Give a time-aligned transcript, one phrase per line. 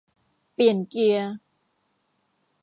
[0.53, 1.31] เปลี่ยนเกียร์